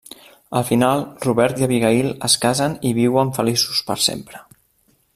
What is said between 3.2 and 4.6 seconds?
feliços per sempre.